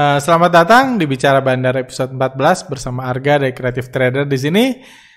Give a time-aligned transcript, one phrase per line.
[0.00, 4.64] Uh, selamat datang di Bicara Bandar episode 14 bersama Arga dari Creative Trader di sini.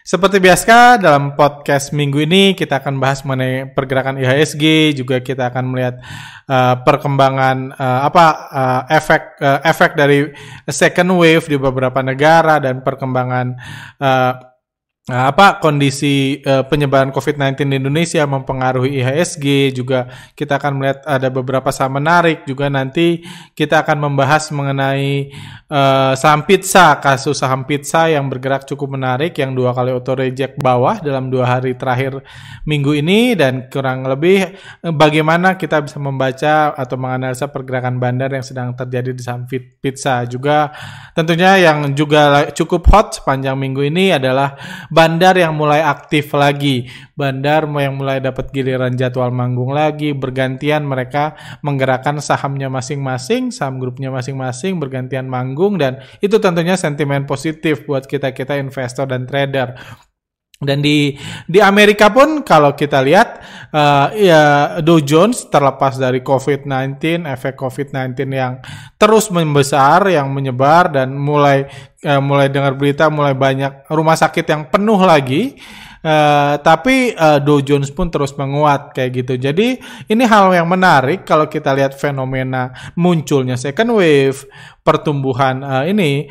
[0.04, 5.71] Seperti biasa dalam podcast minggu ini kita akan bahas mengenai pergerakan IHSG, juga kita akan
[5.71, 6.04] melihat
[6.51, 10.27] uh, perkembangan uh, apa uh, efek uh, efek dari
[10.68, 13.55] second wave di beberapa negara dan perkembangan
[15.04, 21.28] Nah, apa kondisi uh, penyebaran COVID-19 di Indonesia mempengaruhi IHSG juga kita akan melihat ada
[21.28, 22.48] beberapa saham menarik.
[22.48, 23.20] Juga nanti
[23.52, 25.28] kita akan membahas mengenai
[25.68, 30.56] uh, saham pizza kasus saham pizza yang bergerak cukup menarik yang dua kali auto reject
[30.64, 32.23] bawah dalam dua hari terakhir
[32.64, 33.36] minggu ini.
[33.36, 34.56] Dan kurang lebih
[34.88, 39.52] uh, bagaimana kita bisa membaca atau menganalisa pergerakan bandar yang sedang terjadi di saham
[39.83, 40.23] pizza?
[40.31, 40.72] Juga
[41.11, 44.55] tentunya yang juga cukup hot sepanjang minggu ini adalah
[44.94, 46.86] bandar yang mulai aktif lagi,
[47.17, 51.33] bandar yang mulai dapat giliran jadwal manggung lagi, bergantian mereka
[51.66, 58.61] menggerakkan sahamnya masing-masing, saham grupnya masing-masing, bergantian manggung dan itu tentunya sentimen positif buat kita-kita
[58.61, 59.73] investor dan trader.
[60.64, 64.44] Dan di di Amerika pun kalau kita lihat uh, ya
[64.80, 68.59] Dow Jones terlepas dari COVID-19, efek COVID-19 yang
[68.95, 71.67] terus membesar, yang menyebar dan mulai
[72.03, 75.58] uh, mulai dengar berita mulai banyak rumah sakit yang penuh lagi.
[76.03, 79.39] Uh, tapi uh, Dow Jones pun terus menguat kayak gitu.
[79.39, 79.80] Jadi
[80.11, 84.44] ini hal yang menarik kalau kita lihat fenomena munculnya second wave,
[84.83, 86.27] pertumbuhan uh, ini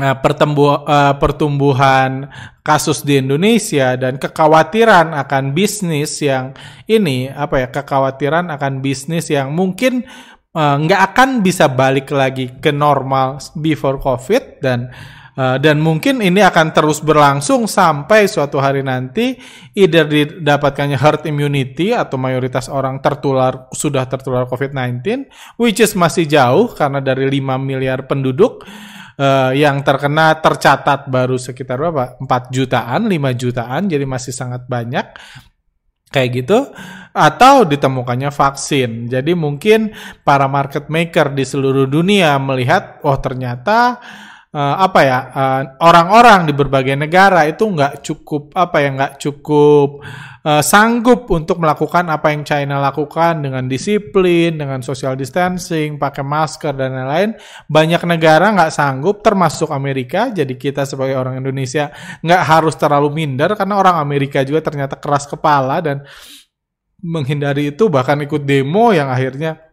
[0.00, 2.28] uh, pertumbuh, uh, pertumbuhan
[2.60, 6.52] kasus di Indonesia dan kekhawatiran akan bisnis yang
[6.84, 10.04] ini apa ya kekhawatiran akan bisnis yang mungkin
[10.56, 14.88] nggak uh, akan bisa balik lagi ke normal before COVID dan
[15.36, 19.36] Uh, dan mungkin ini akan terus berlangsung sampai suatu hari nanti
[19.76, 25.28] either didapatkannya herd immunity atau mayoritas orang tertular sudah tertular COVID-19
[25.60, 28.64] which is masih jauh karena dari 5 miliar penduduk
[29.20, 32.20] uh, yang terkena tercatat baru sekitar berapa?
[32.20, 35.06] 4 jutaan, 5 jutaan jadi masih sangat banyak
[36.06, 36.58] kayak gitu
[37.12, 39.10] atau ditemukannya vaksin.
[39.10, 43.98] Jadi mungkin para market maker di seluruh dunia melihat oh ternyata
[44.56, 49.12] uh, apa ya eh, orang-orang uh, di berbagai negara itu nggak cukup apa ya nggak
[49.20, 50.00] cukup
[50.40, 56.72] uh, sanggup untuk melakukan apa yang China lakukan dengan disiplin, dengan social distancing, pakai masker
[56.72, 57.30] dan lain-lain.
[57.68, 60.32] Banyak negara nggak sanggup, termasuk Amerika.
[60.32, 61.92] Jadi kita sebagai orang Indonesia
[62.24, 66.06] nggak harus terlalu minder karena orang Amerika juga ternyata keras kepala dan
[66.96, 69.65] menghindari itu bahkan ikut demo yang akhirnya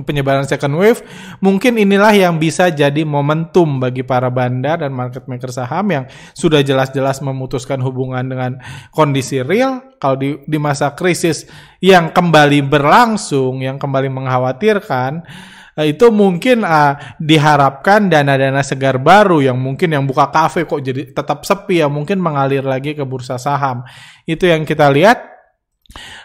[0.00, 1.04] penyebaran second wave,
[1.44, 6.64] mungkin inilah yang bisa jadi momentum bagi para bandar dan market maker saham yang sudah
[6.64, 8.56] jelas-jelas memutuskan hubungan dengan
[8.88, 9.84] kondisi real.
[10.00, 11.44] Kalau di, di masa krisis
[11.84, 15.28] yang kembali berlangsung, yang kembali mengkhawatirkan,
[15.76, 21.12] eh, itu mungkin uh, diharapkan dana-dana segar baru yang mungkin yang buka kafe kok jadi
[21.12, 23.84] tetap sepi ya mungkin mengalir lagi ke bursa saham.
[24.24, 25.29] Itu yang kita lihat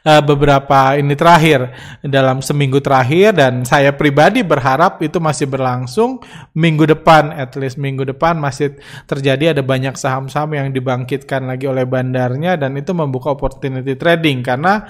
[0.06, 1.74] uh, beberapa ini terakhir
[2.06, 6.22] dalam seminggu terakhir dan saya pribadi berharap itu masih berlangsung
[6.56, 7.34] minggu depan.
[7.34, 8.78] At least minggu depan masih
[9.10, 14.46] terjadi ada banyak saham-saham yang dibangkitkan lagi oleh bandarnya dan itu membuka opportunity trading.
[14.46, 14.86] Karena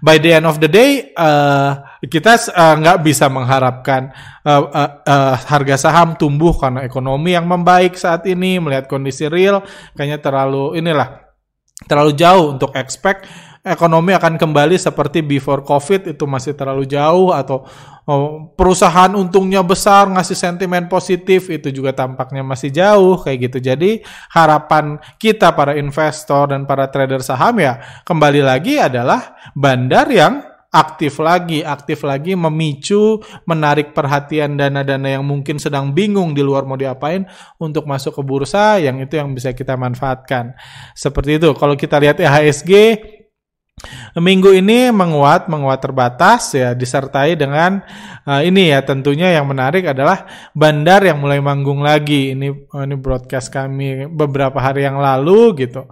[0.00, 4.14] by the end of the day uh, kita nggak uh, bisa mengharapkan
[4.46, 9.64] uh, uh, uh, harga saham tumbuh karena ekonomi yang membaik saat ini melihat kondisi real
[9.98, 11.28] kayaknya terlalu inilah
[11.86, 13.26] terlalu jauh untuk expect
[13.70, 17.64] ekonomi akan kembali seperti before COVID itu masih terlalu jauh atau
[18.08, 23.58] oh, perusahaan untungnya besar ngasih sentimen positif itu juga tampaknya masih jauh kayak gitu.
[23.72, 24.00] Jadi
[24.32, 31.16] harapan kita para investor dan para trader saham ya kembali lagi adalah bandar yang aktif
[31.16, 37.24] lagi, aktif lagi memicu, menarik perhatian dana-dana yang mungkin sedang bingung di luar mau diapain
[37.56, 40.52] untuk masuk ke bursa yang itu yang bisa kita manfaatkan.
[40.92, 41.48] Seperti itu.
[41.56, 42.72] Kalau kita lihat IHSG
[44.18, 47.78] Minggu ini menguat, menguat terbatas ya disertai dengan
[48.26, 52.34] uh, ini ya tentunya yang menarik adalah bandar yang mulai manggung lagi.
[52.34, 55.86] Ini uh, ini broadcast kami beberapa hari yang lalu gitu.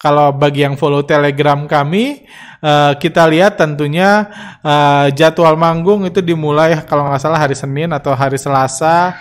[0.00, 2.24] Kalau bagi yang follow Telegram kami,
[2.64, 4.28] uh, kita lihat tentunya
[4.64, 9.16] uh, jadwal manggung itu dimulai kalau nggak salah hari Senin atau hari Selasa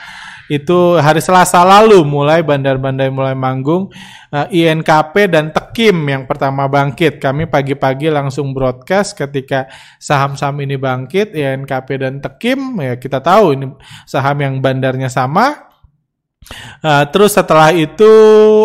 [0.50, 3.94] itu hari Selasa lalu mulai bandar-bandar mulai manggung
[4.34, 7.22] uh, eh, INKP dan Tekim yang pertama bangkit.
[7.22, 9.70] Kami pagi-pagi langsung broadcast ketika
[10.02, 13.66] saham-saham ini bangkit INKP dan Tekim ya kita tahu ini
[14.10, 15.70] saham yang bandarnya sama.
[16.82, 18.10] Uh, terus setelah itu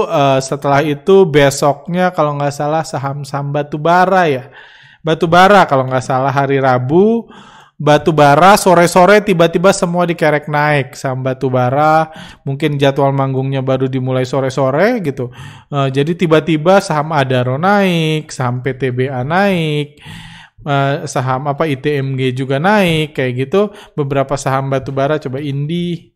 [0.08, 4.48] uh, setelah itu besoknya kalau nggak salah saham-saham batu bara ya
[5.04, 7.28] batu bara kalau nggak salah hari Rabu
[7.74, 10.94] batu bara sore-sore tiba-tiba semua dikerek naik.
[10.94, 12.10] Saham batu bara
[12.46, 15.30] mungkin jadwal manggungnya baru dimulai sore-sore gitu.
[15.70, 19.98] Uh, jadi tiba-tiba saham Adaro naik saham PTBA naik
[20.64, 23.70] uh, saham apa ITMG juga naik kayak gitu.
[23.98, 26.14] Beberapa saham batu bara coba Indi.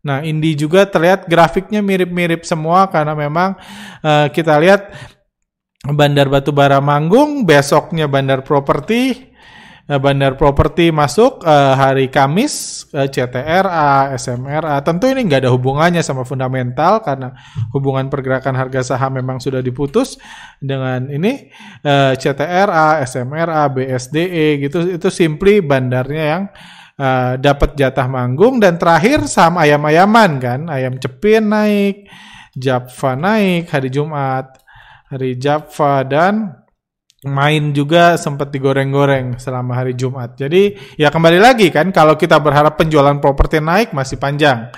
[0.00, 3.58] Nah Indi juga terlihat grafiknya mirip-mirip semua karena memang
[4.00, 4.88] uh, kita lihat
[5.80, 9.29] Bandar Batubara manggung, besoknya Bandar Properti,
[9.98, 14.78] Bandar Properti masuk uh, hari Kamis, uh, CTRA, SMRA.
[14.86, 17.34] Tentu ini nggak ada hubungannya sama fundamental karena
[17.74, 20.14] hubungan pergerakan harga saham memang sudah diputus
[20.62, 21.50] dengan ini
[21.82, 24.94] uh, CTRA, SMRA, BSDE gitu.
[24.94, 26.42] Itu simply bandarnya yang
[26.94, 32.06] uh, dapat jatah manggung dan terakhir saham ayam-ayaman kan, ayam cepin naik,
[32.54, 34.60] Japfa naik hari Jumat,
[35.10, 36.59] hari Japfa dan
[37.28, 40.40] main juga sempat digoreng-goreng selama hari Jumat.
[40.40, 44.72] Jadi ya kembali lagi kan kalau kita berharap penjualan properti naik masih panjang.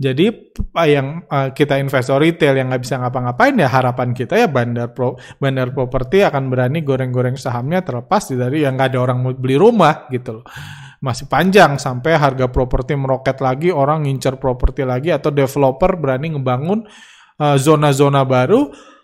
[0.00, 0.56] Jadi
[0.88, 5.20] yang uh, kita investor retail yang nggak bisa ngapa-ngapain ya harapan kita ya bandar pro,
[5.36, 10.08] bandar properti akan berani goreng-goreng sahamnya terlepas dari yang nggak ada orang mau beli rumah
[10.08, 10.44] gitu loh.
[11.04, 16.80] Masih panjang sampai harga properti meroket lagi, orang ngincer properti lagi atau developer berani ngebangun
[17.36, 18.60] uh, zona-zona uh, baru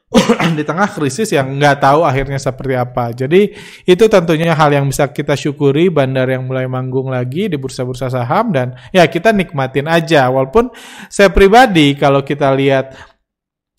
[0.59, 3.11] di tengah krisis yang nggak tahu akhirnya seperti apa.
[3.11, 3.51] Jadi
[3.83, 8.55] itu tentunya hal yang bisa kita syukuri bandar yang mulai manggung lagi di bursa-bursa saham
[8.55, 10.31] dan ya kita nikmatin aja.
[10.31, 10.71] Walaupun
[11.11, 13.16] saya pribadi kalau kita lihat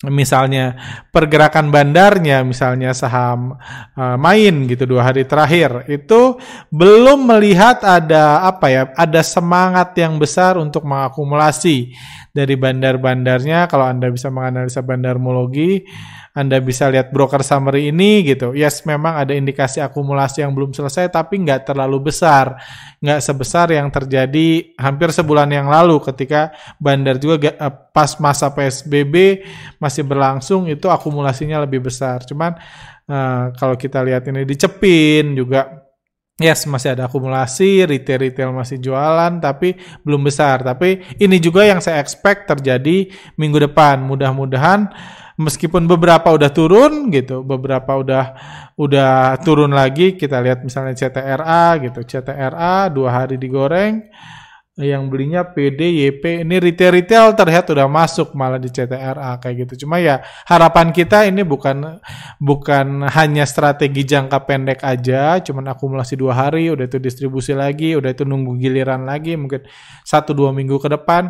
[0.06, 0.78] misalnya
[1.10, 3.58] pergerakan bandarnya misalnya saham
[3.98, 6.38] uh, main gitu dua hari terakhir itu
[6.70, 11.98] belum melihat ada apa ya ada semangat yang besar untuk mengakumulasi
[12.30, 15.82] dari bandar-bandarnya kalau Anda bisa menganalisa bandarmologi
[16.38, 18.54] anda bisa lihat broker summary ini gitu.
[18.54, 22.54] Yes, memang ada indikasi akumulasi yang belum selesai tapi nggak terlalu besar.
[23.02, 29.42] Nggak sebesar yang terjadi hampir sebulan yang lalu ketika bandar juga eh, pas masa PSBB
[29.88, 32.20] masih berlangsung itu akumulasinya lebih besar.
[32.28, 32.52] Cuman
[33.08, 35.88] uh, kalau kita lihat ini dicepin juga
[36.38, 39.74] Yes, masih ada akumulasi, retail-retail masih jualan, tapi
[40.06, 40.62] belum besar.
[40.62, 43.98] Tapi ini juga yang saya expect terjadi minggu depan.
[44.06, 44.86] Mudah-mudahan
[45.34, 48.24] meskipun beberapa udah turun gitu, beberapa udah
[48.78, 50.14] udah turun lagi.
[50.14, 54.06] Kita lihat misalnya CTRA gitu, CTRA dua hari digoreng,
[54.78, 59.84] yang belinya PD, YP, ini retail-retail terlihat udah masuk malah di CTRA kayak gitu.
[59.86, 61.98] Cuma ya harapan kita ini bukan
[62.38, 68.14] bukan hanya strategi jangka pendek aja, cuman akumulasi dua hari, udah itu distribusi lagi, udah
[68.14, 69.66] itu nunggu giliran lagi, mungkin
[70.06, 71.26] satu dua minggu ke depan.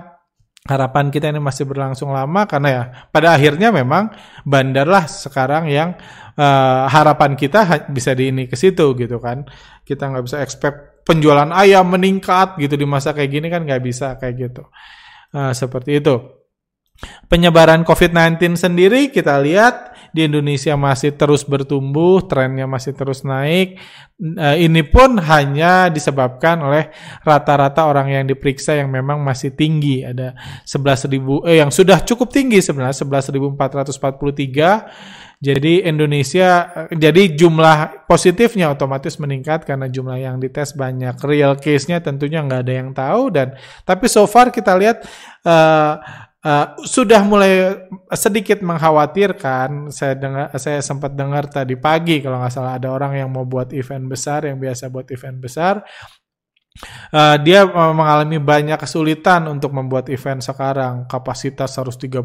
[0.68, 4.12] Harapan kita ini masih berlangsung lama karena ya pada akhirnya memang
[4.44, 5.96] bandar lah sekarang yang
[6.36, 9.48] uh, harapan kita bisa di ini ke situ gitu kan.
[9.88, 14.20] Kita nggak bisa expect penjualan ayam meningkat gitu di masa kayak gini kan nggak bisa
[14.20, 14.62] kayak gitu.
[15.32, 16.20] Uh, seperti itu.
[17.31, 23.79] Penyebaran COVID-19 sendiri kita lihat di Indonesia masih terus bertumbuh, trennya masih terus naik.
[24.19, 26.91] Eh, ini pun hanya disebabkan oleh
[27.22, 30.03] rata-rata orang yang diperiksa yang memang masih tinggi.
[30.03, 30.34] Ada
[30.67, 35.39] 11.000 eh yang sudah cukup tinggi sebenarnya 11.443.
[35.39, 41.15] Jadi Indonesia eh, jadi jumlah positifnya otomatis meningkat karena jumlah yang dites banyak.
[41.22, 43.55] Real case-nya tentunya nggak ada yang tahu dan
[43.87, 45.06] tapi so far kita lihat
[45.46, 47.76] uh, Uh, sudah mulai
[48.17, 49.93] sedikit mengkhawatirkan.
[49.93, 53.69] Saya dengar, saya sempat dengar tadi pagi kalau nggak salah ada orang yang mau buat
[53.76, 55.84] event besar, yang biasa buat event besar,
[57.08, 62.23] Uh, dia uh, mengalami banyak kesulitan untuk membuat event sekarang, kapasitas harus 30%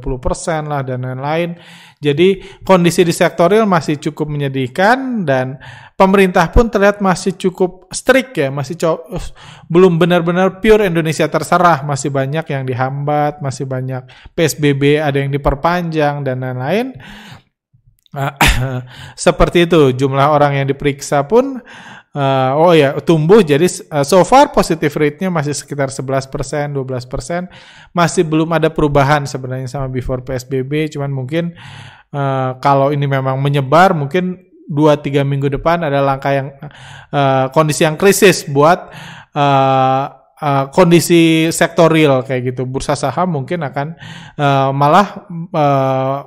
[0.70, 1.58] lah dan lain-lain.
[1.98, 5.58] Jadi kondisi di sektor real masih cukup menyedihkan dan
[5.98, 8.78] pemerintah pun terlihat masih cukup strict ya, masih
[9.72, 14.06] belum benar-benar pure Indonesia terserah, masih banyak yang dihambat, masih banyak
[14.38, 16.94] PSBB ada yang diperpanjang dan lain-lain.
[18.14, 18.30] Uh,
[19.18, 21.58] seperti itu jumlah orang yang diperiksa pun
[22.13, 26.79] uh, oh ya tumbuh jadi uh, so far positive rate-nya masih sekitar 11%, 12%.
[27.93, 31.53] Masih belum ada perubahan sebenarnya sama before PSBB, cuman mungkin
[32.13, 34.39] uh, kalau ini memang menyebar mungkin
[34.70, 36.48] 2 3 minggu depan ada langkah yang
[37.12, 38.89] uh, kondisi yang krisis buat
[39.36, 42.63] uh, uh, kondisi sektor real kayak gitu.
[42.63, 43.88] Bursa saham mungkin akan
[44.39, 45.08] uh, malah
[45.51, 46.17] uh,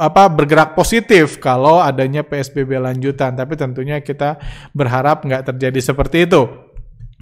[0.00, 3.36] apa bergerak positif kalau adanya PSBB lanjutan.
[3.36, 4.40] Tapi tentunya kita
[4.72, 6.48] berharap nggak terjadi seperti itu.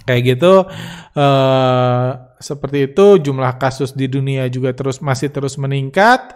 [0.03, 0.67] Kayak gitu
[1.15, 2.07] eh,
[2.43, 6.35] seperti itu jumlah kasus di dunia juga terus masih terus meningkat.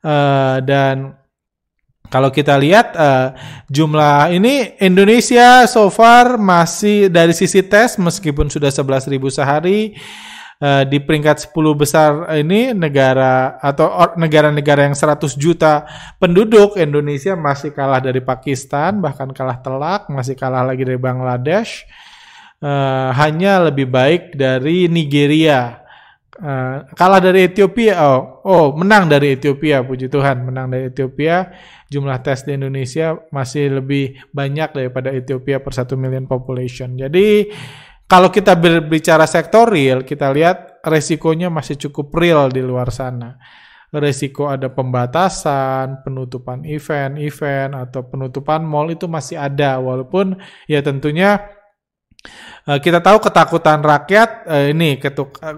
[0.00, 1.20] Eh, dan
[2.10, 3.30] Kalau kita lihat uh,
[3.70, 9.94] jumlah ini Indonesia so far masih dari sisi tes meskipun sudah 11.000 sehari
[10.60, 15.88] uh, di peringkat 10 besar ini negara atau negara-negara yang 100 juta
[16.20, 21.88] penduduk Indonesia masih kalah dari Pakistan bahkan kalah telak masih kalah lagi dari Bangladesh
[22.62, 25.80] uh, hanya lebih baik dari Nigeria
[26.40, 31.52] Uh, kalah dari Ethiopia, oh, oh menang dari Ethiopia, puji Tuhan, menang dari Ethiopia.
[31.92, 36.96] Jumlah tes di Indonesia masih lebih banyak daripada Ethiopia per satu million population.
[36.96, 37.44] Jadi
[38.10, 43.38] kalau kita berbicara sektor real, kita lihat resikonya masih cukup real di luar sana.
[43.90, 51.38] Resiko ada pembatasan, penutupan event-event atau penutupan mall itu masih ada, walaupun ya tentunya
[52.78, 55.00] kita tahu ketakutan rakyat uh, ini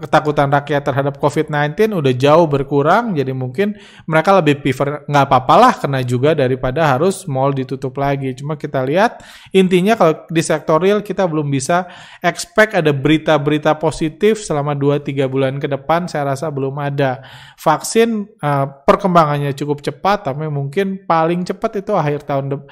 [0.01, 3.75] ketakutan rakyat terhadap COVID-19 udah jauh berkurang, jadi mungkin
[4.07, 8.31] mereka lebih prefer nggak apa-apalah kena juga daripada harus mall ditutup lagi.
[8.39, 11.91] Cuma kita lihat intinya kalau di sektor real kita belum bisa
[12.23, 16.07] expect ada berita-berita positif selama 2-3 bulan ke depan.
[16.07, 17.27] Saya rasa belum ada
[17.59, 18.39] vaksin
[18.87, 22.63] perkembangannya cukup cepat, tapi mungkin paling cepat itu akhir tahun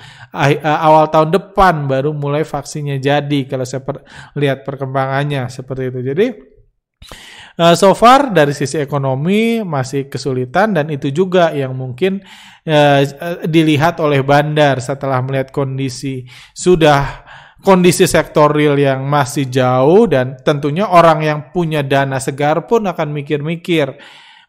[0.62, 4.04] awal tahun depan baru mulai vaksinnya jadi kalau saya per
[4.36, 6.00] lihat perkembangannya seperti itu.
[6.00, 6.26] Jadi
[7.60, 12.20] uh, so far dari sisi ekonomi masih kesulitan dan itu juga yang mungkin
[12.68, 13.00] uh,
[13.44, 17.24] dilihat oleh bandar setelah melihat kondisi sudah
[17.60, 23.12] kondisi sektor real yang masih jauh dan tentunya orang yang punya dana segar pun akan
[23.12, 24.00] mikir-mikir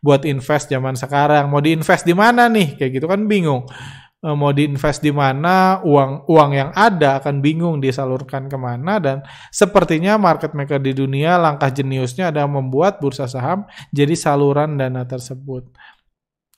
[0.01, 1.51] buat invest zaman sekarang.
[1.51, 2.79] Mau diinvest di mana nih?
[2.79, 3.69] Kayak gitu kan bingung.
[3.69, 9.17] Eh, mau diinvest di mana, uang uang yang ada akan bingung disalurkan ke mana dan
[9.49, 15.73] sepertinya market maker di dunia langkah jeniusnya adalah membuat bursa saham jadi saluran dana tersebut.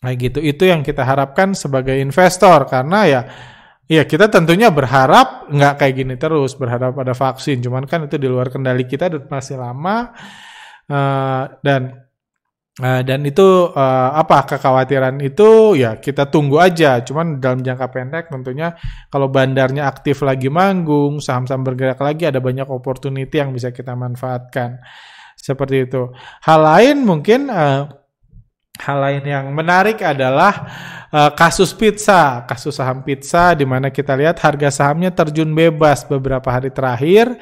[0.03, 3.22] Nah gitu, itu yang kita harapkan sebagai investor karena ya
[3.84, 7.60] Ya kita tentunya berharap nggak kayak gini terus, berharap ada vaksin.
[7.60, 10.15] Cuman kan itu di luar kendali kita dan masih lama.
[10.88, 12.02] Uh, dan
[12.74, 17.06] Uh, dan itu uh, apa kekhawatiran itu ya kita tunggu aja.
[17.06, 18.74] Cuman dalam jangka pendek tentunya
[19.13, 24.82] kalau bandarnya aktif lagi manggung, saham-saham bergerak lagi ada banyak opportunity yang bisa kita manfaatkan.
[25.38, 26.10] Seperti itu.
[26.42, 27.94] Hal lain mungkin uh,
[28.82, 30.65] hal lain yang menarik adalah
[31.13, 36.50] uh, kasus pizza, kasus saham pizza di mana kita lihat harga sahamnya terjun bebas beberapa
[36.50, 37.38] hari terakhir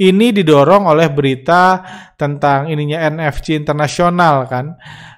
[0.00, 1.84] ini didorong oleh berita
[2.16, 4.66] tentang ininya NFC internasional kan.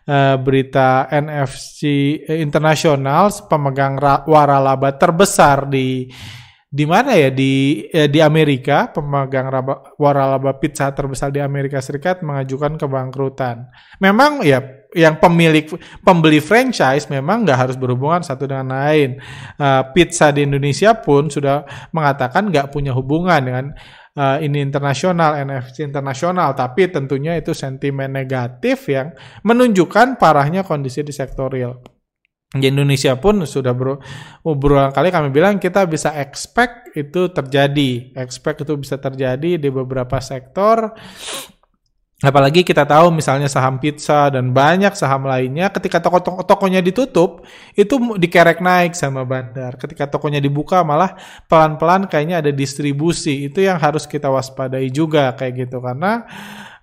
[0.04, 1.80] Uh, berita NFC
[2.28, 3.96] internasional pemegang
[4.28, 6.12] waralaba terbesar di
[6.74, 12.26] di mana ya di eh, di Amerika pemegang raba, waralaba pizza terbesar di Amerika Serikat
[12.26, 13.70] mengajukan kebangkrutan.
[14.02, 14.58] Memang ya
[14.90, 15.70] yang pemilik
[16.02, 19.22] pembeli franchise memang nggak harus berhubungan satu dengan lain.
[19.54, 21.62] Uh, pizza di Indonesia pun sudah
[21.94, 23.64] mengatakan nggak punya hubungan dengan
[24.18, 29.14] uh, ini internasional, NFC internasional, tapi tentunya itu sentimen negatif yang
[29.47, 31.94] menunjukkan parahnya kondisi di sektor real
[32.54, 33.99] di Indonesia pun sudah ber,
[34.47, 40.23] berulang kali kami bilang kita bisa expect itu terjadi, expect itu bisa terjadi di beberapa
[40.23, 40.94] sektor.
[42.24, 47.44] Apalagi kita tahu misalnya saham pizza dan banyak saham lainnya ketika toko-tokonya ditutup
[47.76, 49.76] itu dikerek naik sama bandar.
[49.76, 53.44] Ketika tokonya dibuka malah pelan-pelan kayaknya ada distribusi.
[53.46, 56.24] Itu yang harus kita waspadai juga kayak gitu karena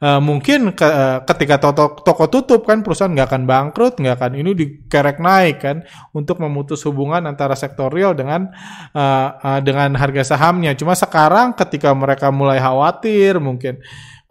[0.02, 4.32] uh, mungkin ke, uh, ketika toko, toko tutup kan perusahaan nggak akan bangkrut, nggak akan
[4.36, 8.50] ini dikerek naik kan untuk memutus hubungan antara sektor real dengan
[8.98, 10.74] uh, uh, dengan harga sahamnya.
[10.74, 13.80] Cuma sekarang ketika mereka mulai khawatir mungkin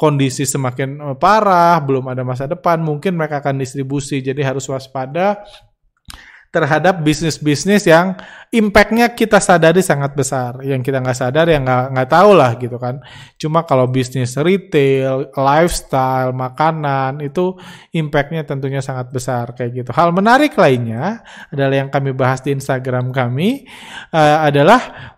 [0.01, 4.25] kondisi semakin parah, belum ada masa depan, mungkin mereka akan distribusi.
[4.25, 5.45] Jadi harus waspada
[6.51, 8.19] terhadap bisnis-bisnis yang
[8.51, 10.59] impactnya kita sadari sangat besar.
[10.67, 12.99] Yang kita nggak sadar ya nggak nggak tahu lah gitu kan.
[13.39, 17.55] Cuma kalau bisnis retail, lifestyle, makanan itu
[17.95, 19.91] impactnya tentunya sangat besar kayak gitu.
[19.95, 21.23] Hal menarik lainnya
[21.55, 23.71] adalah yang kami bahas di Instagram kami
[24.11, 25.15] uh, adalah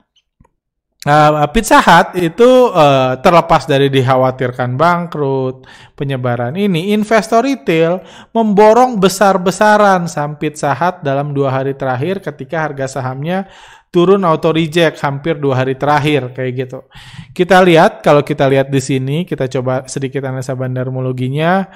[1.03, 5.67] Uh, Pizza Hut itu uh, terlepas dari dikhawatirkan bangkrut,
[5.99, 7.99] penyebaran ini, investor retail
[8.31, 13.51] memborong besar-besaran saham Pizza Hut dalam dua hari terakhir ketika harga sahamnya
[13.91, 16.87] turun auto reject hampir dua hari terakhir kayak gitu.
[17.35, 21.67] Kita lihat kalau kita lihat di sini, kita coba sedikit analisa bandarmologinya.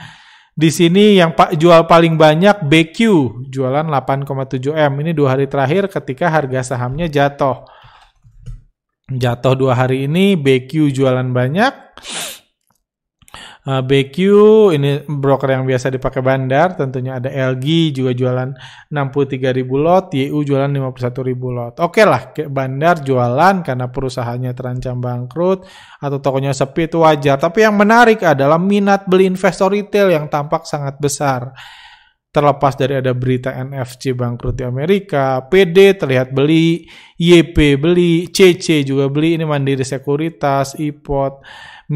[0.54, 2.98] Di sini yang pak jual paling banyak BQ,
[3.50, 4.92] jualan 8,7 M.
[5.02, 7.75] Ini dua hari terakhir ketika harga sahamnya jatuh
[9.06, 11.72] jatuh dua hari ini BQ jualan banyak
[13.66, 14.16] Uh, BQ
[14.78, 18.54] ini broker yang biasa dipakai bandar, tentunya ada LG juga jualan
[18.94, 21.74] 63.000 lot, YU jualan 51.000 lot.
[21.82, 25.66] Oke lah, bandar jualan karena perusahaannya terancam bangkrut
[25.98, 27.42] atau tokonya sepi itu wajar.
[27.42, 31.50] Tapi yang menarik adalah minat beli investor retail yang tampak sangat besar.
[32.36, 36.84] Terlepas dari ada berita NFC bangkrut di Amerika, PD terlihat beli,
[37.16, 41.40] YP beli, CC juga beli, ini Mandiri Sekuritas, IPOT,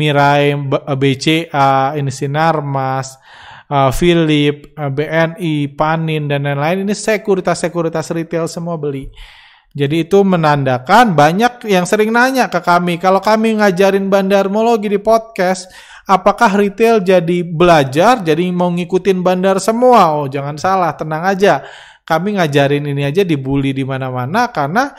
[0.00, 0.56] Mirai,
[0.96, 3.20] BCA, ini Sinarmas,
[3.68, 9.12] uh, Philip, uh, BNI, Panin dan lain-lain ini sekuritas-sekuritas retail semua beli.
[9.70, 15.70] Jadi itu menandakan banyak yang sering nanya ke kami, kalau kami ngajarin bandarmologi di podcast,
[16.10, 20.10] apakah retail jadi belajar, jadi mau ngikutin bandar semua?
[20.18, 21.62] Oh, jangan salah, tenang aja.
[22.02, 24.90] Kami ngajarin ini aja dibully di mana-mana karena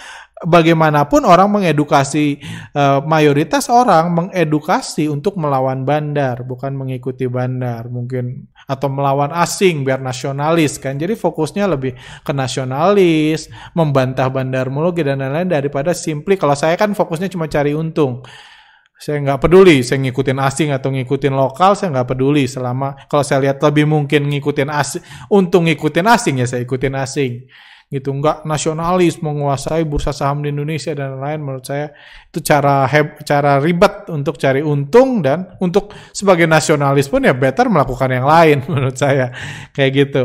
[0.41, 2.41] bagaimanapun orang mengedukasi
[2.74, 10.01] uh, mayoritas orang mengedukasi untuk melawan bandar bukan mengikuti bandar mungkin atau melawan asing biar
[10.01, 11.94] nasionalis kan jadi fokusnya lebih
[12.25, 17.77] ke nasionalis membantah bandar mulugi dan lain-lain daripada simply kalau saya kan fokusnya cuma cari
[17.77, 18.25] untung
[19.01, 23.41] saya nggak peduli saya ngikutin asing atau ngikutin lokal saya nggak peduli selama kalau saya
[23.41, 25.01] lihat lebih mungkin ngikutin asing
[25.34, 27.50] untung ngikutin asing ya saya ikutin asing.
[27.91, 31.91] Gitu nggak nasionalis menguasai bursa saham di Indonesia dan lain menurut saya
[32.29, 37.67] itu cara heb, cara ribet untuk cari untung dan untuk sebagai nasionalis pun ya better
[37.67, 39.34] melakukan yang lain menurut saya.
[39.74, 40.22] Kayak gitu.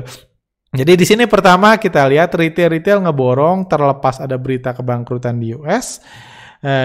[0.77, 6.05] Jadi di sini pertama kita lihat retail-retail ngeborong terlepas ada berita kebangkrutan di US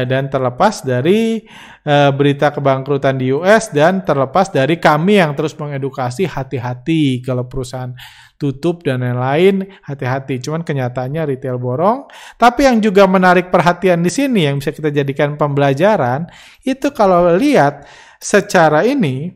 [0.05, 1.41] dan terlepas dari
[1.85, 7.89] uh, berita kebangkrutan di US dan terlepas dari kami yang terus mengedukasi hati-hati kalau perusahaan
[8.37, 10.41] tutup dan lain-lain hati-hati.
[10.41, 12.09] Cuman kenyataannya retail borong.
[12.37, 16.29] Tapi yang juga menarik perhatian di sini yang bisa kita jadikan pembelajaran
[16.65, 17.85] itu kalau lihat
[18.21, 19.33] secara ini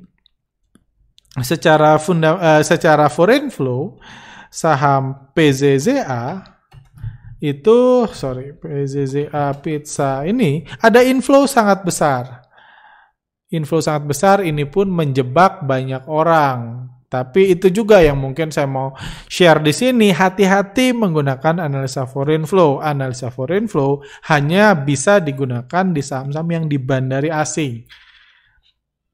[1.41, 3.99] secara funda, uh, secara foreign flow
[4.47, 6.54] saham PZZA
[7.43, 12.45] itu sorry PZZA Pizza ini ada inflow sangat besar.
[13.51, 16.89] Inflow sangat besar ini pun menjebak banyak orang.
[17.05, 18.91] Tapi itu juga yang mungkin saya mau
[19.31, 20.11] share di sini.
[20.11, 22.83] Hati-hati menggunakan analisa foreign flow.
[22.83, 27.87] Analisa foreign flow hanya bisa digunakan di saham-saham yang dibandari asing.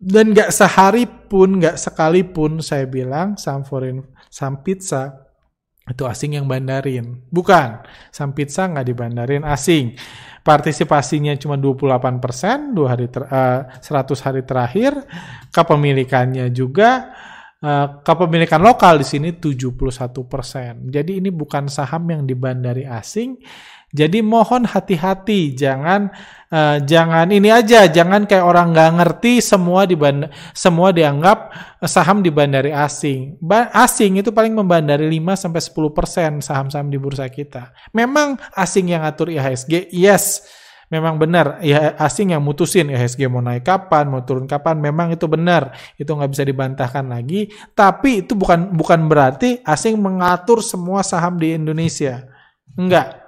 [0.01, 4.01] Dan nggak sehari pun, nggak sekalipun saya bilang saham foreign,
[4.33, 5.20] saham pizza
[5.91, 7.27] itu asing yang bandarin.
[7.27, 9.99] Bukan, Sam Pizza nggak dibandarin asing.
[10.41, 14.97] Partisipasinya cuma 28 persen, hari ter, uh, eh, 100 hari terakhir.
[15.53, 17.13] Kepemilikannya juga
[17.61, 19.77] uh, kepemilikan lokal di sini 71
[20.25, 20.89] persen.
[20.89, 23.37] Jadi ini bukan saham yang dibandari asing,
[23.91, 26.15] jadi mohon hati-hati, jangan
[26.47, 29.99] uh, jangan ini aja, jangan kayak orang nggak ngerti semua di
[30.55, 31.51] semua dianggap
[31.83, 33.35] saham di bandari asing.
[33.43, 37.75] Ba asing itu paling membandari 5 sampai 10% saham-saham di bursa kita.
[37.91, 40.47] Memang asing yang atur IHSG, yes.
[40.91, 45.23] Memang benar, ya asing yang mutusin IHSG mau naik kapan, mau turun kapan, memang itu
[45.27, 45.71] benar.
[45.95, 47.47] Itu nggak bisa dibantahkan lagi.
[47.75, 52.27] Tapi itu bukan bukan berarti asing mengatur semua saham di Indonesia.
[52.75, 53.20] Enggak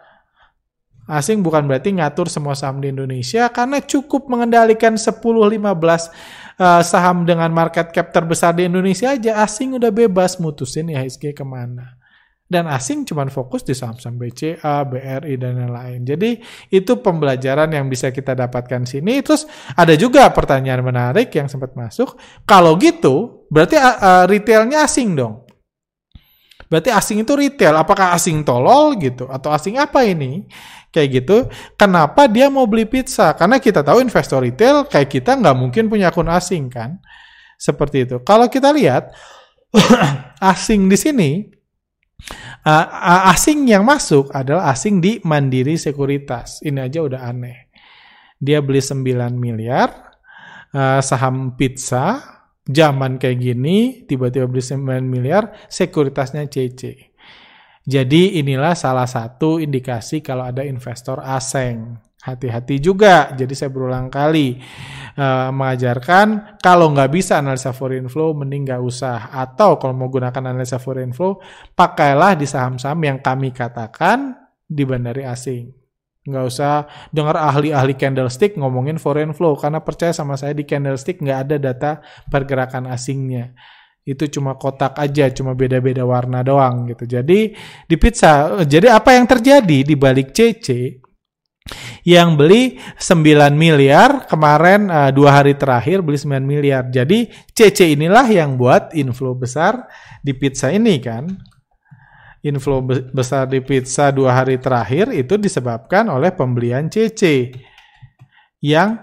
[1.04, 7.52] Asing bukan berarti ngatur semua saham di Indonesia karena cukup mengendalikan 10-15 uh, saham dengan
[7.52, 12.00] market cap terbesar di Indonesia aja asing udah bebas mutusin IHSG ke mana.
[12.48, 16.06] Dan asing cuma fokus di saham-saham BCA, BRI, dan lain-lain.
[16.06, 16.38] Jadi
[16.70, 19.26] itu pembelajaran yang bisa kita dapatkan sini.
[19.26, 22.14] Terus ada juga pertanyaan menarik yang sempat masuk.
[22.46, 25.44] Kalau gitu, berarti uh, retailnya asing dong.
[26.70, 27.74] Berarti asing itu retail.
[27.74, 29.26] Apakah asing tolol gitu?
[29.34, 30.46] Atau asing apa ini?
[30.94, 31.50] Kayak gitu.
[31.74, 33.34] Kenapa dia mau beli pizza?
[33.34, 37.02] Karena kita tahu investor retail kayak kita nggak mungkin punya akun asing kan,
[37.58, 38.22] seperti itu.
[38.22, 39.10] Kalau kita lihat
[40.54, 41.32] asing di sini,
[43.34, 46.62] asing yang masuk adalah asing di Mandiri Sekuritas.
[46.62, 47.74] Ini aja udah aneh.
[48.38, 50.14] Dia beli 9 miliar
[50.74, 52.20] uh, saham pizza,
[52.66, 53.78] zaman kayak gini,
[54.10, 57.13] tiba-tiba beli 9 miliar, sekuritasnya CC.
[57.84, 62.00] Jadi inilah salah satu indikasi kalau ada investor asing.
[62.24, 63.36] Hati-hati juga.
[63.36, 64.56] Jadi saya berulang kali
[65.20, 69.28] uh, mengajarkan kalau nggak bisa analisa foreign flow, mending nggak usah.
[69.36, 71.44] Atau kalau mau gunakan analisa foreign flow,
[71.76, 75.76] pakailah di saham-saham yang kami katakan di bandari asing.
[76.24, 79.60] Nggak usah dengar ahli-ahli candlestick ngomongin foreign flow.
[79.60, 81.92] Karena percaya sama saya di candlestick nggak ada data
[82.32, 83.52] pergerakan asingnya
[84.04, 87.08] itu cuma kotak aja, cuma beda-beda warna doang gitu.
[87.08, 87.56] Jadi
[87.88, 91.00] di pizza, jadi apa yang terjadi di balik CC
[92.04, 92.64] Yang beli
[93.00, 96.92] 9 miliar, kemarin uh, dua hari terakhir beli 9 miliar.
[96.92, 99.88] Jadi CC inilah yang buat inflow besar
[100.20, 101.32] di pizza ini kan.
[102.44, 102.84] Inflow
[103.16, 107.56] besar di pizza dua hari terakhir itu disebabkan oleh pembelian CC.
[108.60, 109.00] Yang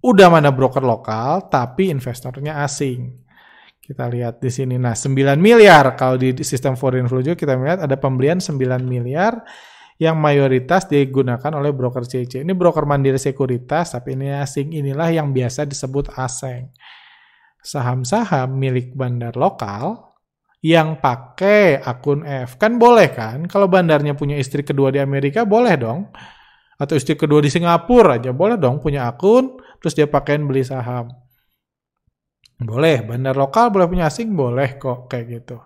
[0.00, 3.21] udah mana broker lokal tapi investornya asing.
[3.82, 4.78] Kita lihat di sini.
[4.78, 8.54] Nah, 9 miliar kalau di sistem foreign flow juga kita melihat ada pembelian 9
[8.86, 9.42] miliar
[9.98, 12.46] yang mayoritas digunakan oleh broker CC.
[12.46, 14.70] Ini broker mandiri sekuritas, tapi ini asing.
[14.70, 16.70] Inilah yang biasa disebut asing.
[17.62, 20.14] Saham-saham milik bandar lokal
[20.62, 22.58] yang pakai akun F.
[22.58, 23.46] Kan boleh kan?
[23.50, 26.10] Kalau bandarnya punya istri kedua di Amerika, boleh dong.
[26.78, 31.21] Atau istri kedua di Singapura aja, boleh dong punya akun, terus dia pakaiin beli saham.
[32.60, 35.56] Boleh, bandar lokal boleh punya asing, boleh kok kayak gitu.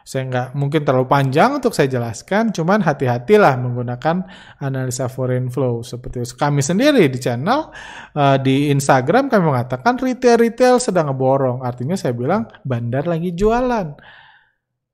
[0.00, 4.26] Saya nggak mungkin terlalu panjang untuk saya jelaskan, cuman hati-hatilah menggunakan
[4.58, 6.34] analisa foreign flow seperti itu.
[6.34, 7.70] Kami sendiri di channel
[8.16, 11.62] uh, di Instagram kami mengatakan retail-retail sedang ngeborong.
[11.62, 13.88] Artinya saya bilang bandar lagi jualan.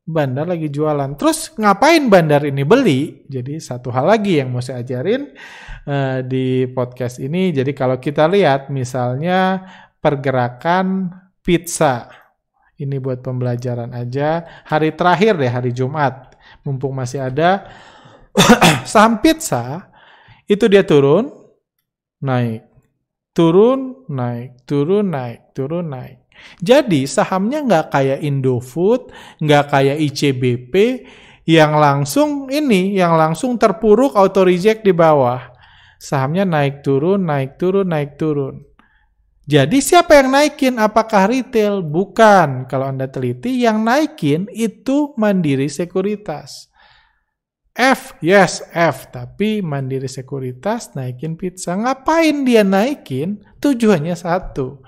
[0.07, 1.19] Bandar lagi jualan.
[1.19, 3.25] Terus ngapain bandar ini beli?
[3.27, 5.33] Jadi satu hal lagi yang mau saya ajarin
[5.89, 7.57] uh, di podcast ini.
[7.57, 9.65] Jadi kalau kita lihat misalnya
[9.99, 11.09] pergerakan
[11.47, 12.11] pizza.
[12.77, 14.43] Ini buat pembelajaran aja.
[14.67, 16.35] Hari terakhir deh, hari Jumat.
[16.67, 17.71] Mumpung masih ada
[18.91, 19.89] saham pizza,
[20.45, 21.31] itu dia turun,
[22.21, 22.67] naik.
[23.33, 24.67] Turun, naik.
[24.69, 25.55] Turun, naik.
[25.57, 26.27] Turun, naik.
[26.61, 29.09] Jadi sahamnya nggak kayak Indofood,
[29.41, 30.75] nggak kayak ICBP,
[31.49, 35.41] yang langsung ini, yang langsung terpuruk auto reject di bawah.
[35.97, 38.76] Sahamnya naik turun, naik turun, naik turun.
[39.47, 40.75] Jadi siapa yang naikin?
[40.83, 41.79] Apakah retail?
[41.79, 42.67] Bukan.
[42.67, 46.67] Kalau Anda teliti, yang naikin itu Mandiri Sekuritas.
[47.71, 51.79] F, yes F, tapi Mandiri Sekuritas naikin pizza.
[51.79, 53.39] Ngapain dia naikin?
[53.63, 54.83] Tujuannya satu.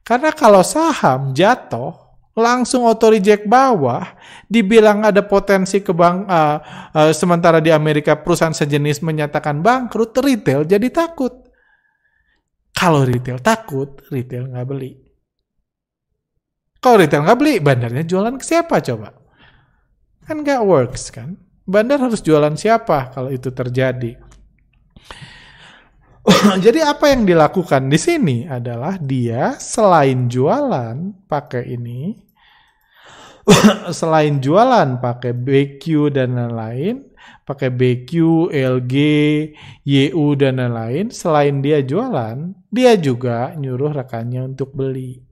[0.00, 1.92] Karena kalau saham jatuh,
[2.32, 4.08] langsung auto reject bawah,
[4.48, 6.56] dibilang ada potensi ke bank, uh,
[6.96, 11.51] uh, sementara di Amerika perusahaan sejenis menyatakan bangkrut, retail jadi takut.
[12.82, 14.98] Kalau retail takut, retail nggak beli.
[16.82, 19.14] Kalau retail nggak beli, bandarnya jualan ke siapa coba?
[20.26, 21.38] Kan nggak works kan?
[21.62, 24.18] Bandar harus jualan siapa kalau itu terjadi?
[26.66, 32.18] Jadi apa yang dilakukan di sini adalah dia selain jualan pakai ini,
[33.98, 37.02] selain jualan pakai BQ dan lain-lain,
[37.42, 38.10] pakai BQ,
[38.54, 38.94] LG,
[39.82, 45.22] YU dan lain-lain, selain dia jualan, dia juga nyuruh rekannya untuk beli.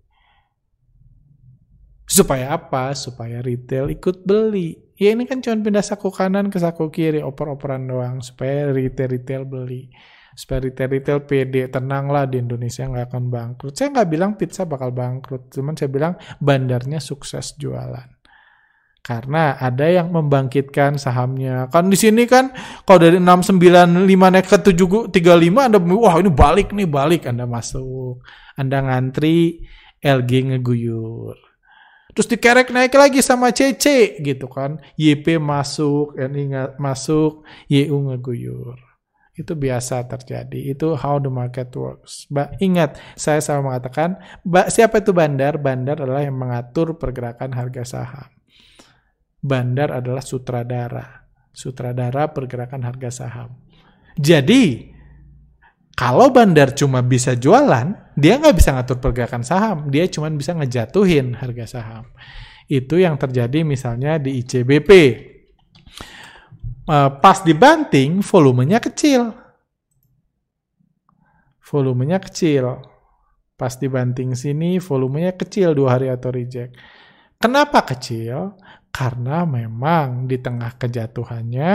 [2.10, 2.90] Supaya apa?
[2.98, 4.74] Supaya retail ikut beli.
[4.98, 8.18] Ya ini kan cuma pindah saku kanan ke saku kiri, oper-operan doang.
[8.18, 9.88] Supaya retail-retail beli.
[10.34, 13.72] Retail-retail pede, tenanglah di Indonesia nggak akan bangkrut.
[13.74, 18.20] Saya nggak bilang pizza bakal bangkrut, cuman saya bilang bandarnya sukses jualan.
[19.00, 21.72] Karena ada yang membangkitkan sahamnya.
[21.72, 22.52] Kan di sini kan
[22.84, 28.20] kalau dari 695 naik ke 735 Anda wah ini balik nih, balik Anda masuk.
[28.60, 29.64] Anda ngantri
[30.04, 31.36] LG ngeguyur.
[32.10, 34.82] Terus dikerek naik lagi sama CC gitu kan.
[34.98, 38.89] YP masuk, NI masuk, YU ngeguyur.
[39.40, 40.76] Itu biasa terjadi.
[40.76, 42.28] Itu how the market works.
[42.28, 44.20] Ba ingat, saya selalu mengatakan,
[44.68, 45.56] siapa itu bandar?
[45.56, 48.28] Bandar adalah yang mengatur pergerakan harga saham.
[49.40, 51.24] Bandar adalah sutradara.
[51.56, 53.56] Sutradara pergerakan harga saham.
[54.20, 54.92] Jadi,
[55.96, 59.88] kalau bandar cuma bisa jualan, dia nggak bisa ngatur pergerakan saham.
[59.88, 62.04] Dia cuma bisa ngejatuhin harga saham.
[62.68, 64.90] Itu yang terjadi misalnya di ICBP.
[66.90, 69.30] Eh, pas dibanting, volumenya kecil.
[71.62, 72.82] Volumenya kecil.
[73.54, 76.74] Pas dibanting sini, volumenya kecil dua hari atau reject.
[77.38, 78.58] Kenapa kecil?
[78.90, 81.72] Karena memang di tengah kejatuhannya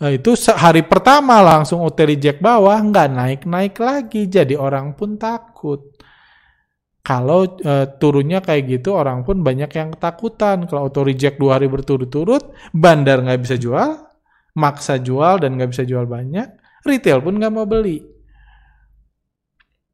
[0.00, 6.00] eh, itu hari pertama langsung OT reject bawah nggak naik-naik lagi jadi orang pun takut.
[7.00, 10.68] Kalau e, turunnya kayak gitu orang pun banyak yang ketakutan.
[10.68, 14.09] Kalau auto reject dua hari berturut-turut, bandar nggak bisa jual,
[14.56, 16.48] maksa jual dan nggak bisa jual banyak,
[16.86, 18.02] retail pun nggak mau beli.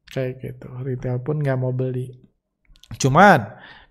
[0.08, 2.12] Kayak gitu, retail pun nggak mau beli.
[2.96, 3.42] Cuman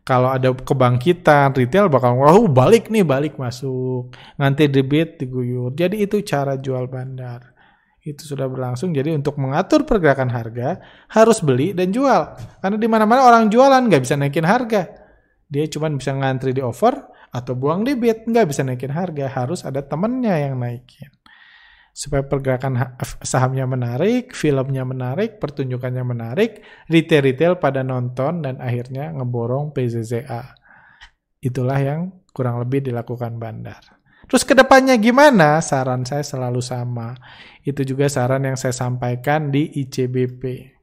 [0.06, 4.14] kalau ada kebangkitan retail bakal wah balik nih balik masuk.
[4.38, 5.74] Nanti debit diguyur.
[5.74, 7.42] Jadi itu cara jual bandar.
[8.06, 8.94] Itu sudah berlangsung.
[8.94, 10.78] Jadi untuk mengatur pergerakan harga
[11.10, 12.38] harus beli dan jual.
[12.62, 14.86] Karena di mana-mana orang jualan nggak bisa naikin harga.
[15.50, 16.94] Dia cuma bisa ngantri di offer
[17.36, 21.12] atau buang debit nggak bisa naikin harga harus ada temennya yang naikin
[21.96, 26.60] supaya pergerakan sahamnya menarik, filmnya menarik, pertunjukannya menarik,
[26.92, 30.60] retail-retail pada nonton dan akhirnya ngeborong PZZA.
[31.40, 33.80] Itulah yang kurang lebih dilakukan bandar.
[34.28, 35.64] Terus ke depannya gimana?
[35.64, 37.16] Saran saya selalu sama.
[37.64, 40.75] Itu juga saran yang saya sampaikan di ICBP.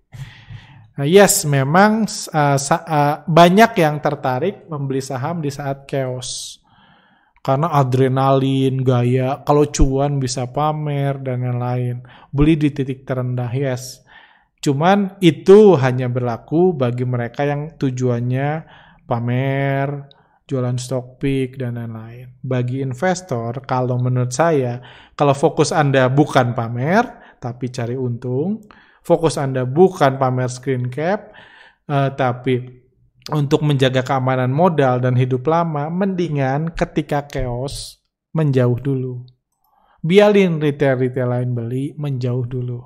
[0.93, 6.61] Nah, yes, memang uh, uh, banyak yang tertarik membeli saham di saat chaos
[7.43, 12.07] karena adrenalin, gaya, kalau cuan bisa pamer dan lain-lain.
[12.31, 14.07] Beli di titik terendah, yes.
[14.63, 18.63] Cuman itu hanya berlaku bagi mereka yang tujuannya
[19.11, 20.07] pamer,
[20.47, 22.31] jualan stock pick dan lain-lain.
[22.39, 24.79] Bagi investor, kalau menurut saya,
[25.19, 28.63] kalau fokus Anda bukan pamer, tapi cari untung,
[29.03, 31.35] fokus Anda bukan pamer screen cap,
[31.91, 32.83] uh, tapi
[33.31, 38.03] untuk menjaga keamanan modal dan hidup lama, mendingan ketika chaos
[38.35, 39.23] menjauh dulu.
[40.03, 42.83] Biarin retail-retail lain beli, menjauh dulu.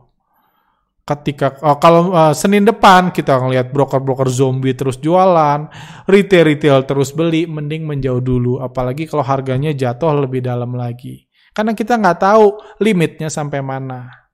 [1.06, 5.70] Ketika oh, kalau uh, Senin depan kita ngelihat broker-broker zombie terus jualan,
[6.04, 8.58] retail-retail terus beli, mending menjauh dulu.
[8.60, 11.24] Apalagi kalau harganya jatuh lebih dalam lagi.
[11.56, 14.25] Karena kita nggak tahu limitnya sampai mana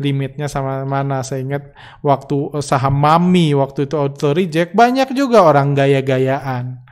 [0.00, 1.20] limitnya sama mana.
[1.20, 6.88] Saya ingat waktu eh, saham Mami waktu itu auto reject banyak juga orang gaya-gayaan.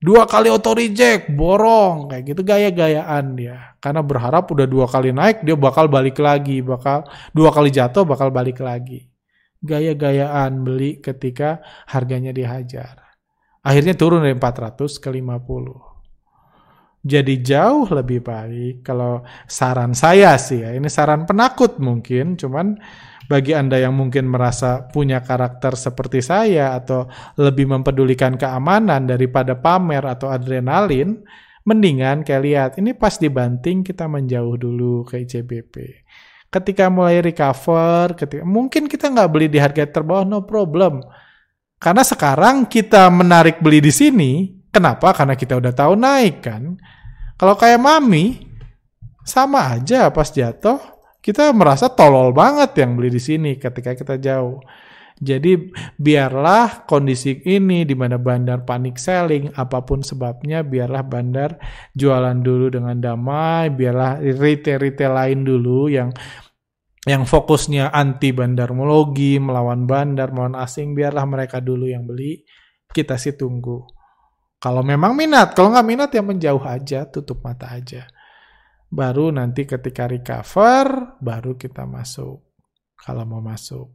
[0.00, 3.76] Dua kali auto reject, borong kayak gitu gaya-gayaan dia.
[3.84, 7.04] Karena berharap udah dua kali naik dia bakal balik lagi, bakal
[7.36, 9.12] dua kali jatuh bakal balik lagi.
[9.60, 12.96] Gaya-gayaan beli ketika harganya dihajar.
[13.60, 15.89] Akhirnya turun dari 400 ke 50
[17.00, 18.84] jadi jauh lebih baik.
[18.84, 22.76] Kalau saran saya sih ya ini saran penakut mungkin cuman
[23.30, 27.06] bagi Anda yang mungkin merasa punya karakter seperti saya atau
[27.38, 31.22] lebih mempedulikan keamanan daripada pamer atau adrenalin
[31.62, 35.74] mendingan kayak lihat ini pas dibanting kita menjauh dulu ke ICBP
[36.50, 41.00] ketika mulai recover ketika mungkin kita nggak beli di harga terbawah no problem.
[41.80, 45.10] Karena sekarang kita menarik beli di sini Kenapa?
[45.10, 46.78] Karena kita udah tahu naik kan.
[47.34, 48.46] Kalau kayak mami,
[49.26, 50.78] sama aja pas jatuh,
[51.20, 54.62] kita merasa tolol banget yang beli di sini ketika kita jauh.
[55.20, 55.68] Jadi
[56.00, 61.60] biarlah kondisi ini di mana bandar panik selling, apa pun sebabnya, biarlah bandar
[61.92, 66.08] jualan dulu dengan damai, biarlah retail-retail lain dulu yang
[67.04, 72.40] yang fokusnya anti bandarmologi, melawan bandar, melawan asing, biarlah mereka dulu yang beli,
[72.88, 73.99] kita sih tunggu.
[74.60, 78.04] Kalau memang minat, kalau nggak minat ya menjauh aja, tutup mata aja.
[78.92, 82.44] Baru nanti ketika recover, baru kita masuk.
[83.00, 83.88] Kalau mau masuk.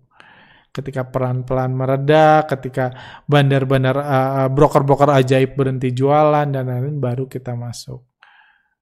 [0.73, 2.91] Ketika pelan-pelan mereda, ketika
[3.29, 8.01] bandar-bandar uh, broker-broker ajaib berhenti jualan dan lain-lain, baru kita masuk.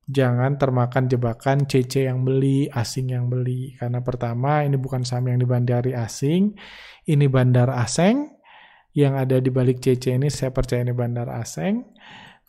[0.07, 3.75] Jangan termakan jebakan CC yang beli, asing yang beli.
[3.75, 6.55] Karena pertama, ini bukan saham yang dibandari asing,
[7.05, 8.32] ini bandar asing,
[8.93, 11.81] yang ada di balik CC ini saya percaya ini bandar asing.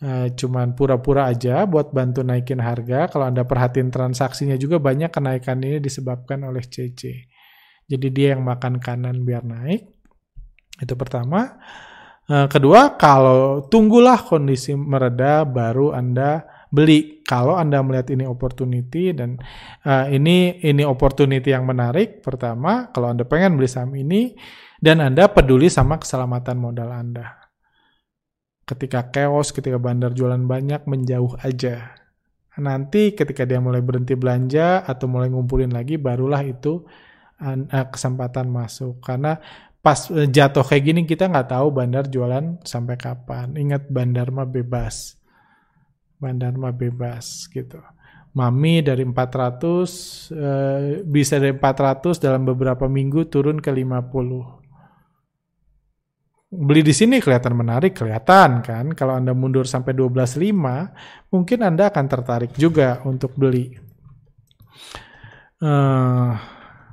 [0.04, 3.08] Uh, cuman pura-pura aja buat bantu naikin harga.
[3.08, 7.30] Kalau Anda perhatiin transaksinya juga banyak kenaikan ini disebabkan oleh CC.
[7.88, 9.88] Jadi dia yang makan kanan biar naik.
[10.76, 11.56] Itu pertama.
[12.28, 17.22] Uh, kedua, kalau tunggulah kondisi mereda baru Anda beli.
[17.24, 19.38] Kalau Anda melihat ini opportunity dan
[19.86, 22.20] uh, ini ini opportunity yang menarik.
[22.20, 24.34] Pertama, kalau Anda pengen beli saham ini,
[24.84, 27.48] dan Anda peduli sama keselamatan modal Anda.
[28.68, 31.96] Ketika chaos, ketika bandar jualan banyak, menjauh aja.
[32.60, 36.84] Nanti ketika dia mulai berhenti belanja atau mulai ngumpulin lagi, barulah itu
[37.40, 39.00] eh, kesempatan masuk.
[39.00, 39.40] Karena
[39.80, 43.56] pas eh, jatuh kayak gini kita nggak tahu bandar jualan sampai kapan.
[43.56, 45.16] Ingat bandar mah bebas.
[46.20, 47.80] Bandar mah bebas gitu.
[48.36, 54.63] Mami dari 400 eh, bisa dari 400 dalam beberapa minggu turun ke 50
[56.54, 58.94] beli di sini kelihatan menarik, kelihatan kan.
[58.94, 63.74] Kalau Anda mundur sampai 12.5, mungkin Anda akan tertarik juga untuk beli.
[65.58, 66.34] Uh,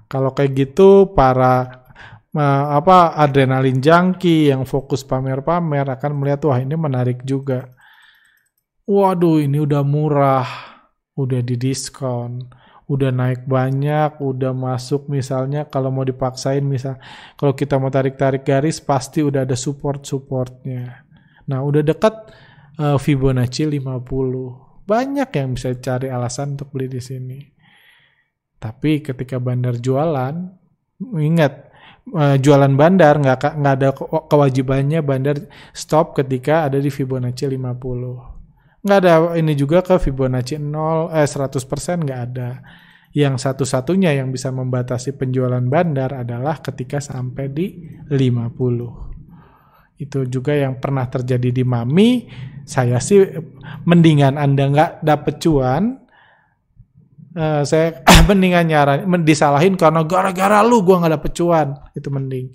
[0.08, 1.86] kalau kayak gitu para
[2.34, 7.69] uh, apa adrenalin junkie yang fokus pamer-pamer akan melihat wah ini menarik juga.
[8.88, 10.50] Waduh, ini udah murah,
[11.15, 12.61] udah didiskon
[12.91, 16.99] udah naik banyak, udah masuk misalnya kalau mau dipaksain misal
[17.39, 21.08] kalau kita mau tarik-tarik garis pasti udah ada support-supportnya.
[21.47, 22.36] Nah, udah dekat
[22.84, 24.84] uh, Fibonacci 50.
[24.84, 27.39] Banyak yang bisa cari alasan untuk beli di sini.
[28.60, 30.36] Tapi ketika bandar jualan,
[31.15, 31.71] ingat
[32.12, 33.89] uh, jualan bandar nggak nggak ada
[34.27, 35.39] kewajibannya bandar
[35.73, 38.31] stop ketika ada di Fibonacci 50
[38.82, 42.50] nggak ada ini juga ke Fibonacci 0 eh 100% nggak ada.
[43.12, 47.67] Yang satu-satunya yang bisa membatasi penjualan bandar adalah ketika sampai di
[48.08, 50.00] 50.
[50.00, 52.26] Itu juga yang pernah terjadi di Mami.
[52.63, 53.20] Saya sih
[53.84, 56.02] mendingan Anda nggak dapet cuan,
[57.32, 62.52] Uh, saya mendingan nyaran disalahin karena gara-gara lu gua nggak dapet cuan itu mending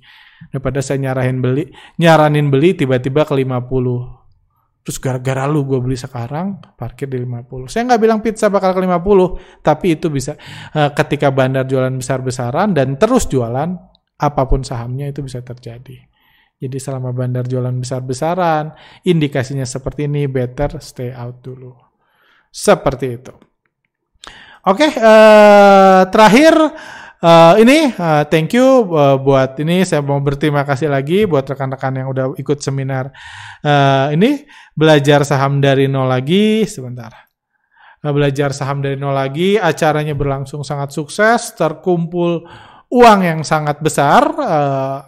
[0.52, 4.25] daripada saya nyarahin beli nyaranin beli tiba-tiba ke 50
[4.86, 8.86] terus gara-gara lu gue beli sekarang parkir di 50 saya nggak bilang pizza bakal ke
[8.86, 10.38] 50 tapi itu bisa
[10.78, 13.74] uh, ketika bandar jualan besar-besaran dan terus jualan
[14.16, 16.08] apa pun sahamnya itu bisa terjadi.
[16.56, 18.72] Jadi selama bandar jualan besar-besaran
[19.04, 21.76] indikasinya seperti ini better stay out dulu.
[22.48, 23.34] Seperti itu.
[24.66, 26.54] Oke, okay, eh, terakhir
[27.22, 29.84] uh, ini uh, thank you uh, buat ini.
[29.84, 33.12] Saya mau berterima kasih lagi buat rekan-rekan yang udah ikut seminar.
[33.60, 36.64] Uh, ini belajar saham dari nol lagi.
[36.68, 37.12] Sebentar.
[38.04, 42.44] Uh, belajar saham dari nol lagi, acaranya berlangsung sangat sukses, terkumpul
[42.92, 44.22] uang yang sangat besar.
[44.36, 45.00] Uh,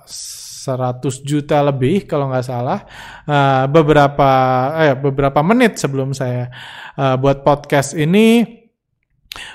[0.69, 2.85] 100 juta lebih kalau nggak salah.
[3.25, 4.31] Uh, beberapa
[4.77, 6.53] eh beberapa menit sebelum saya
[7.01, 8.45] uh, buat podcast ini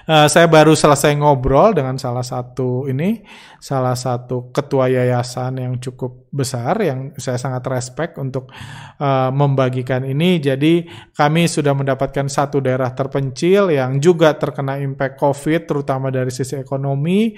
[0.03, 3.25] Uh, saya baru selesai ngobrol dengan salah satu ini,
[3.57, 8.53] salah satu ketua yayasan yang cukup besar yang saya sangat respect untuk
[9.01, 10.38] uh, membagikan ini.
[10.38, 10.86] Jadi
[11.17, 17.33] kami sudah mendapatkan satu daerah terpencil yang juga terkena impact COVID, terutama dari sisi ekonomi.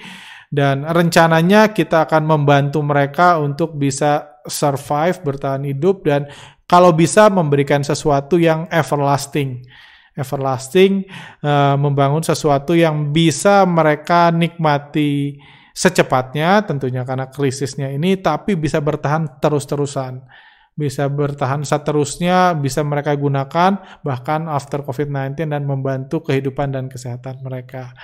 [0.46, 6.30] Dan rencananya kita akan membantu mereka untuk bisa survive, bertahan hidup, dan
[6.70, 9.66] kalau bisa memberikan sesuatu yang everlasting
[10.16, 11.04] everlasting,
[11.44, 15.36] uh, membangun sesuatu yang bisa mereka nikmati
[15.76, 20.24] secepatnya tentunya karena krisisnya ini, tapi bisa bertahan terus-terusan.
[20.76, 27.96] Bisa bertahan seterusnya, bisa mereka gunakan bahkan after COVID-19 dan membantu kehidupan dan kesehatan mereka.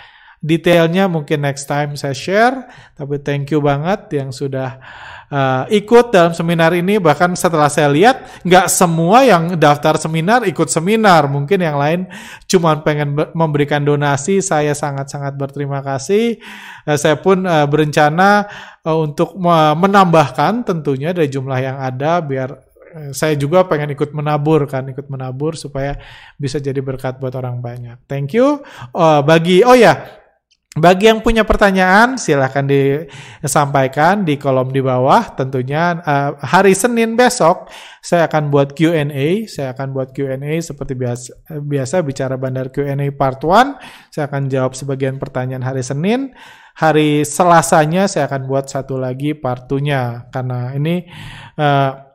[0.43, 2.67] Detailnya mungkin next time saya share,
[2.99, 4.83] tapi thank you banget yang sudah
[5.31, 6.99] uh, ikut dalam seminar ini.
[6.99, 11.31] Bahkan setelah saya lihat, nggak semua yang daftar seminar ikut seminar.
[11.31, 12.11] Mungkin yang lain
[12.51, 14.43] cuma pengen memberikan donasi.
[14.43, 16.43] Saya sangat-sangat berterima kasih.
[16.91, 18.51] Uh, saya pun uh, berencana
[18.83, 19.39] uh, untuk
[19.79, 22.73] menambahkan tentunya dari jumlah yang ada biar
[23.17, 25.97] saya juga pengen ikut menabur kan, ikut menabur supaya
[26.37, 28.05] bisa jadi berkat buat orang banyak.
[28.05, 28.61] Thank you.
[28.93, 30.22] Uh, bagi oh ya,
[30.73, 35.37] bagi yang punya pertanyaan, silahkan disampaikan di kolom di bawah.
[35.37, 37.69] Tentunya uh, hari Senin besok
[38.01, 39.45] saya akan buat Q&A.
[39.53, 41.29] Saya akan buat Q&A seperti biasa,
[41.61, 44.17] biasa bicara bandar Q&A part 1.
[44.17, 46.33] Saya akan jawab sebagian pertanyaan hari Senin.
[46.73, 50.33] Hari Selasanya saya akan buat satu lagi part 2-nya.
[50.33, 51.05] Karena ini...
[51.53, 52.12] Uh,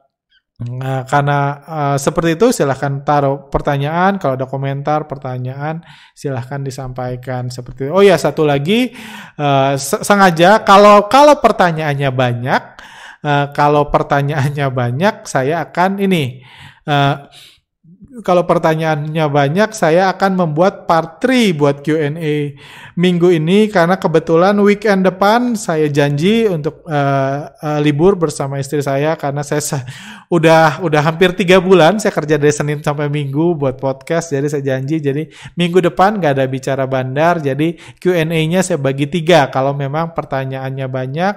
[0.57, 4.17] Nah, karena uh, seperti itu silahkan taruh pertanyaan.
[4.17, 5.85] Kalau ada komentar, pertanyaan
[6.17, 7.93] silahkan disampaikan seperti itu.
[7.93, 8.89] Oh ya satu lagi
[9.37, 12.61] uh, sengaja kalau kalau pertanyaannya banyak,
[13.21, 16.41] uh, kalau pertanyaannya banyak saya akan ini.
[16.89, 17.29] Uh,
[18.25, 22.57] kalau pertanyaannya banyak, saya akan membuat part 3 buat Q&A
[22.97, 23.69] minggu ini.
[23.69, 29.13] Karena kebetulan weekend depan saya janji untuk uh, uh, libur bersama istri saya.
[29.13, 29.61] Karena saya
[30.35, 34.63] udah udah hampir tiga bulan saya kerja dari Senin sampai Minggu buat podcast, jadi saya
[34.75, 35.23] janji jadi
[35.55, 39.47] minggu depan gak ada bicara bandar, jadi Q&A-nya saya bagi tiga.
[39.47, 41.35] Kalau memang pertanyaannya banyak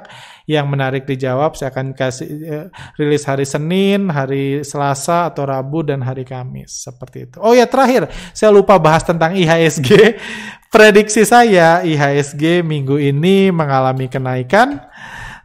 [0.50, 2.66] yang menarik dijawab saya akan kasih uh,
[2.98, 7.38] rilis hari Senin, hari Selasa atau Rabu dan hari Kamis seperti itu.
[7.38, 9.88] Oh ya terakhir saya lupa bahas tentang IHSG.
[10.74, 14.78] Prediksi saya IHSG minggu ini mengalami kenaikan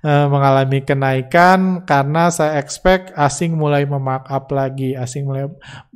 [0.05, 5.49] uh, mengalami kenaikan karena saya expect asing mulai memarkup lagi, asing mulai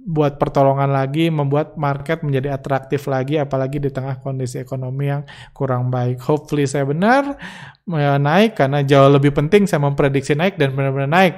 [0.10, 5.22] buat pertolongan lagi, membuat market menjadi atraktif lagi, apalagi di tengah kondisi ekonomi yang
[5.54, 6.18] kurang baik.
[6.26, 7.38] Hopefully saya benar
[7.86, 11.36] ya, naik karena jauh lebih penting saya memprediksi naik dan benar-benar naik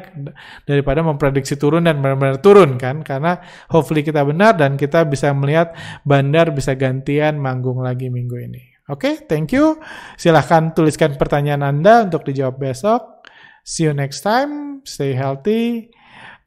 [0.63, 5.75] daripada memprediksi turun dan benar-benar turun kan, karena hopefully kita benar dan kita bisa melihat
[6.07, 8.63] bandar bisa gantian manggung lagi minggu ini.
[8.87, 9.83] Oke, okay, thank you.
[10.15, 13.27] Silahkan tuliskan pertanyaan Anda untuk dijawab besok.
[13.67, 14.79] See you next time.
[14.87, 15.91] Stay healthy.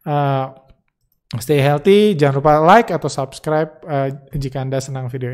[0.09, 0.64] Uh,
[1.41, 5.33] Stay healthy, jangan lupa like atau subscribe uh, jika Anda senang video ini.